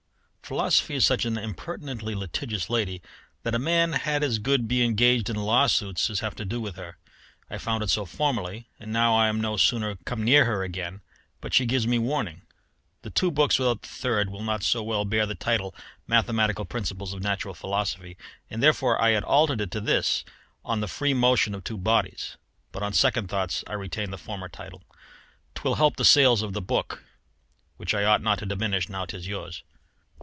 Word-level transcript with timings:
Philosophy 0.51 0.95
is 0.95 1.05
such 1.05 1.23
an 1.23 1.37
impertinently 1.37 2.13
litigious 2.13 2.69
lady 2.69 3.01
that 3.43 3.55
a 3.55 3.59
man 3.59 3.93
had 3.93 4.21
as 4.21 4.37
good 4.37 4.67
be 4.67 4.83
engaged 4.83 5.29
in 5.29 5.37
law 5.37 5.65
suits 5.65 6.09
as 6.09 6.19
have 6.19 6.35
to 6.35 6.43
do 6.43 6.59
with 6.59 6.75
her. 6.75 6.97
I 7.49 7.57
found 7.57 7.83
it 7.83 7.89
so 7.89 8.03
formerly, 8.05 8.67
and 8.77 8.91
now 8.91 9.15
I 9.15 9.29
am 9.29 9.39
no 9.39 9.55
sooner 9.55 9.95
come 10.03 10.25
near 10.25 10.43
her 10.43 10.61
again 10.61 10.99
but 11.39 11.53
she 11.53 11.65
gives 11.65 11.87
me 11.87 11.97
warning. 11.99 12.41
The 13.01 13.09
two 13.11 13.31
books 13.31 13.57
without 13.57 13.81
the 13.83 13.87
third 13.87 14.29
will 14.29 14.43
not 14.43 14.61
so 14.61 14.83
well 14.83 15.05
bear 15.05 15.25
the 15.25 15.35
title 15.35 15.73
'Mathematical 16.05 16.65
Principles 16.65 17.13
of 17.13 17.23
Natural 17.23 17.53
Philosophy,' 17.53 18.17
and 18.49 18.61
therefore 18.61 19.01
I 19.01 19.11
had 19.11 19.23
altered 19.23 19.61
it 19.61 19.71
to 19.71 19.79
this, 19.79 20.25
'On 20.65 20.81
the 20.81 20.89
Free 20.89 21.13
Motion 21.13 21.55
of 21.55 21.63
Two 21.63 21.77
Bodies'; 21.77 22.35
but 22.73 22.83
on 22.83 22.91
second 22.91 23.29
thoughts 23.29 23.63
I 23.67 23.73
retain 23.75 24.11
the 24.11 24.17
former 24.17 24.49
title: 24.49 24.83
'twill 25.55 25.75
help 25.75 25.95
the 25.95 26.03
sale 26.03 26.33
of 26.33 26.51
the 26.51 26.61
book 26.61 27.05
which 27.77 27.93
I 27.93 28.03
ought 28.03 28.21
not 28.21 28.39
to 28.39 28.45
diminish 28.45 28.89
now 28.89 29.05
'tis 29.05 29.27
yours." 29.29 29.63